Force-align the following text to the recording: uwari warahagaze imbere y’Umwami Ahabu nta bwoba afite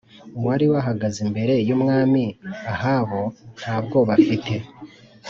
uwari 0.37 0.65
warahagaze 0.71 1.17
imbere 1.27 1.53
y’Umwami 1.67 2.23
Ahabu 2.73 3.21
nta 3.59 3.75
bwoba 3.85 4.11
afite 4.17 4.53